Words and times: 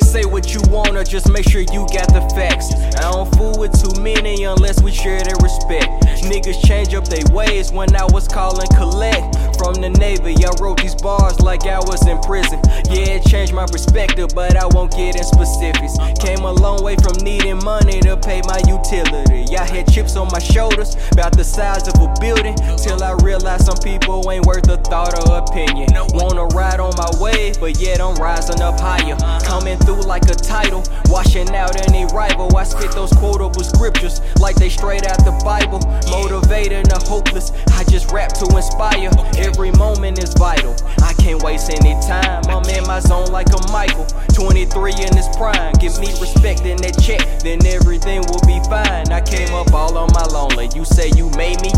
Say 0.00 0.24
what 0.24 0.54
you 0.54 0.60
want 0.70 0.96
or 0.96 1.04
just 1.04 1.30
make 1.30 1.46
sure 1.46 1.60
you 1.60 1.86
got 1.92 2.08
the 2.08 2.26
facts. 2.34 2.72
I 2.96 3.12
don't 3.12 3.30
fool 3.36 3.52
with 3.58 3.76
too 3.76 4.00
many 4.00 4.44
unless 4.44 4.80
we 4.80 4.90
share 4.90 5.22
their 5.22 5.36
respect. 5.42 5.84
Niggas 6.24 6.64
change 6.64 6.94
up 6.94 7.06
their 7.08 7.24
ways 7.34 7.70
when 7.70 7.94
I 7.94 8.06
was 8.06 8.26
calling 8.26 8.66
collect. 8.68 9.36
From 9.58 9.74
the 9.74 9.90
Navy, 9.90 10.34
I 10.46 10.50
wrote 10.62 10.80
these 10.80 10.94
bars 10.94 11.40
like 11.40 11.66
I 11.66 11.78
was 11.78 12.06
in 12.06 12.18
prison. 12.20 12.58
Yeah, 12.88 13.20
it 13.20 13.26
changed 13.26 13.52
my 13.52 13.66
perspective, 13.66 14.30
but 14.34 14.56
I 14.56 14.66
won't 14.66 14.92
get 14.92 15.14
in 15.14 15.24
specifics. 15.24 15.98
Came 16.18 16.40
a 16.40 16.52
long 16.52 16.82
way 16.82 16.96
from 16.96 17.12
needing 17.22 17.62
money 17.62 18.00
to 18.00 18.16
pay 18.16 18.40
my 18.48 18.62
utility. 18.66 19.44
I 19.56 19.66
had 19.68 19.92
chips 19.92 20.16
on 20.16 20.28
my 20.32 20.38
shoulders, 20.38 20.96
about 21.12 21.36
the 21.36 21.44
size 21.44 21.86
of 21.86 21.94
a 22.00 22.08
building. 22.18 22.56
Till 22.80 23.02
I 23.04 23.12
realized 23.42 23.66
some 23.66 23.78
people 23.78 24.30
ain't 24.30 24.46
worth 24.46 24.68
a 24.68 24.76
thought 24.76 25.18
or 25.18 25.38
opinion. 25.38 25.88
Wanna 26.14 26.44
ride 26.54 26.78
on 26.78 26.92
my 26.96 27.10
wave, 27.18 27.58
but 27.58 27.80
yet 27.80 28.00
I'm 28.00 28.14
rising 28.14 28.62
up 28.62 28.78
higher. 28.78 29.16
Coming 29.42 29.78
through 29.78 30.02
like 30.02 30.22
a 30.30 30.34
tidal, 30.34 30.84
washing 31.06 31.50
out 31.54 31.74
any 31.88 32.04
rival. 32.14 32.56
I 32.56 32.62
spit 32.62 32.92
those 32.92 33.12
quotable 33.12 33.64
scriptures 33.64 34.20
like 34.38 34.54
they 34.56 34.68
straight 34.68 35.06
out 35.06 35.18
the 35.24 35.32
Bible. 35.44 35.80
Motivating 36.10 36.84
the 36.84 37.02
hopeless, 37.02 37.50
I 37.74 37.82
just 37.84 38.12
rap 38.12 38.32
to 38.34 38.46
inspire. 38.54 39.10
Every 39.36 39.72
moment 39.72 40.22
is 40.22 40.32
vital. 40.34 40.76
I 41.02 41.12
can't 41.14 41.42
waste 41.42 41.70
any 41.70 41.98
time. 42.06 42.44
I'm 42.46 42.68
in 42.70 42.86
my 42.86 43.00
zone 43.00 43.26
like 43.32 43.48
a 43.50 43.72
Michael. 43.72 44.06
23 44.34 44.92
in 45.02 45.16
his 45.16 45.28
prime. 45.36 45.72
Give 45.82 45.98
me 45.98 46.06
respect 46.20 46.62
in 46.62 46.76
that 46.82 46.94
check, 47.02 47.22
then 47.40 47.64
everything 47.66 48.22
will 48.30 48.44
be 48.46 48.62
fine. 48.70 49.10
I 49.10 49.20
came 49.20 49.52
up 49.54 49.72
all 49.74 49.98
on 49.98 50.10
my 50.14 50.26
lonely. 50.30 50.70
You 50.76 50.84
say 50.84 51.10
you 51.16 51.30
made 51.30 51.60
me, 51.62 51.72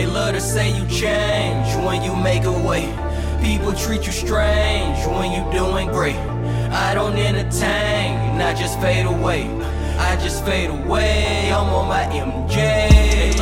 They 0.00 0.06
love 0.06 0.32
to 0.32 0.40
say 0.40 0.70
you 0.70 0.86
change 0.86 1.76
when 1.84 2.02
you 2.02 2.16
make 2.16 2.44
a 2.44 2.52
way. 2.66 2.86
People 3.42 3.74
treat 3.74 4.06
you 4.06 4.12
strange 4.12 5.06
when 5.06 5.30
you 5.30 5.52
doing 5.52 5.88
great. 5.88 6.16
I 6.72 6.94
don't 6.94 7.18
entertain, 7.18 8.40
I 8.40 8.54
just 8.54 8.80
fade 8.80 9.04
away. 9.04 9.44
I 9.98 10.16
just 10.16 10.42
fade 10.46 10.70
away, 10.70 11.52
I'm 11.52 11.68
on 11.68 11.88
my 11.88 12.04
MJ. 12.04 13.39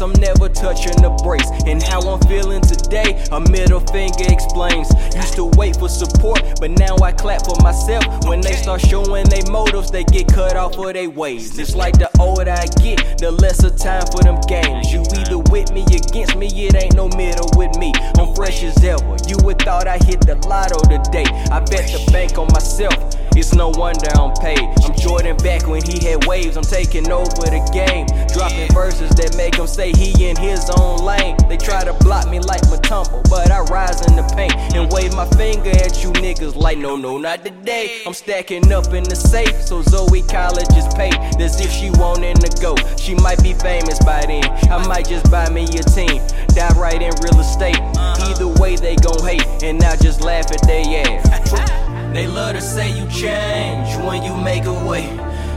I'm 0.00 0.12
never 0.20 0.48
touching 0.48 0.96
the 1.02 1.10
brakes. 1.22 1.48
And 1.66 1.82
how 1.82 2.00
I'm 2.00 2.20
feeling 2.28 2.62
today, 2.62 3.24
a 3.32 3.40
middle 3.40 3.80
finger 3.80 4.24
explains. 4.28 4.88
Used 5.14 5.34
to 5.36 5.44
wait 5.56 5.76
for 5.76 5.88
support, 5.88 6.42
but 6.60 6.70
now 6.70 6.96
I 7.02 7.12
clap 7.12 7.44
for 7.44 7.56
myself. 7.62 8.04
When 8.26 8.40
they 8.40 8.52
start 8.52 8.80
showing 8.80 9.28
their 9.28 9.44
motives, 9.50 9.90
they 9.90 10.04
get 10.04 10.28
cut 10.28 10.56
off 10.56 10.78
of 10.78 10.92
their 10.94 11.10
ways. 11.10 11.58
It's 11.58 11.74
like 11.74 11.98
the 11.98 12.10
older 12.20 12.50
I 12.50 12.66
get, 12.82 13.18
the 13.18 13.30
lesser 13.30 13.70
time 13.70 14.06
for 14.12 14.22
them 14.22 14.40
games. 14.48 14.92
You 14.92 15.02
either 15.16 15.38
with 15.50 15.72
me, 15.72 15.84
against 15.84 16.36
me, 16.36 16.48
it 16.48 16.74
ain't 16.74 16.94
no 16.94 17.08
middle 17.16 17.48
with 17.56 17.76
me. 17.78 17.92
I'm 18.18 18.34
fresh 18.34 18.62
as 18.62 18.82
ever. 18.84 19.16
You 19.26 19.36
would 19.44 19.60
thought 19.62 19.88
I 19.88 19.98
hit 19.98 20.20
the 20.20 20.36
lotto 20.46 20.80
today. 20.86 21.24
I 21.50 21.60
bet 21.60 21.90
the 21.90 22.08
bank 22.12 22.38
on 22.38 22.48
myself. 22.52 22.94
It's 23.36 23.54
no 23.54 23.68
wonder 23.68 24.08
I'm 24.16 24.32
paid. 24.40 24.64
I'm 24.82 24.94
Jordan 24.96 25.36
back 25.36 25.68
when 25.68 25.82
he 25.84 26.02
had 26.08 26.24
waves. 26.24 26.56
I'm 26.56 26.64
taking 26.64 27.12
over 27.12 27.28
the 27.28 27.60
game. 27.70 28.06
Dropping 28.32 28.72
verses 28.72 29.10
that 29.10 29.36
make 29.36 29.56
him 29.56 29.66
say 29.66 29.92
he 29.92 30.28
in 30.28 30.36
his 30.36 30.70
own 30.70 31.04
lane. 31.04 31.36
They 31.46 31.58
try 31.58 31.84
to 31.84 31.92
block 32.00 32.30
me 32.30 32.40
like 32.40 32.62
Mutombo, 32.62 33.28
but 33.28 33.50
I 33.50 33.60
rise 33.68 34.00
in 34.06 34.16
the 34.16 34.22
paint 34.34 34.56
and 34.74 34.90
wave 34.90 35.14
my 35.14 35.28
finger 35.36 35.68
at 35.68 36.02
you 36.02 36.12
niggas 36.12 36.56
like 36.56 36.78
no, 36.78 36.96
no, 36.96 37.18
not 37.18 37.44
today. 37.44 38.00
I'm 38.06 38.14
stacking 38.14 38.72
up 38.72 38.94
in 38.94 39.04
the 39.04 39.14
safe, 39.14 39.60
so 39.60 39.82
Zoe 39.82 40.22
College 40.22 40.72
is 40.72 40.88
paid 40.94 41.14
as 41.38 41.60
if 41.60 41.70
she 41.70 41.90
wanting 41.90 42.36
to 42.36 42.48
go. 42.62 42.74
She 42.96 43.14
might 43.14 43.42
be 43.42 43.52
famous 43.52 43.98
by 44.00 44.24
then. 44.24 44.44
I 44.72 44.86
might 44.88 45.08
just 45.08 45.30
buy 45.30 45.50
me 45.50 45.64
a 45.64 45.82
team, 45.84 46.24
die 46.56 46.72
right 46.72 47.02
in 47.02 47.12
real 47.20 47.40
estate. 47.40 47.80
Either 47.98 48.48
way, 48.48 48.76
they 48.76 48.96
gon' 48.96 49.22
hate, 49.22 49.44
and 49.62 49.82
I 49.84 49.96
just 49.96 50.22
laugh 50.22 50.50
at 50.50 50.62
their 50.66 51.04
ass. 51.04 51.75
They 52.16 52.26
love 52.26 52.54
to 52.54 52.62
say 52.62 52.98
you 52.98 53.06
change 53.08 53.94
when 54.02 54.22
you 54.22 54.34
make 54.38 54.64
a 54.64 54.72
way. 54.72 55.04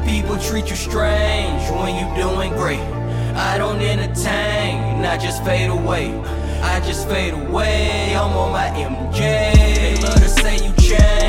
People 0.05 0.37
treat 0.37 0.69
you 0.69 0.75
strange 0.75 1.63
when 1.71 1.95
you 1.95 2.21
doing 2.21 2.51
great. 2.51 2.81
I 3.33 3.57
don't 3.57 3.79
entertain, 3.79 5.05
I 5.05 5.17
just 5.17 5.41
fade 5.45 5.69
away. 5.69 6.13
I 6.61 6.81
just 6.81 7.07
fade 7.07 7.33
away, 7.33 8.13
I'm 8.13 8.35
on 8.35 8.51
my 8.51 8.67
MJ. 8.75 9.53
They 9.53 10.01
love 10.03 10.15
to 10.15 10.27
say 10.27 10.55
you 10.55 10.73
change 10.73 11.28